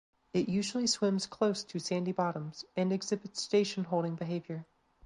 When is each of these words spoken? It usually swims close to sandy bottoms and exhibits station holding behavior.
It 0.33 0.49
usually 0.49 0.87
swims 0.87 1.27
close 1.27 1.63
to 1.65 1.77
sandy 1.79 2.11
bottoms 2.11 2.65
and 2.75 2.91
exhibits 2.91 3.39
station 3.43 3.83
holding 3.83 4.15
behavior. 4.15 4.65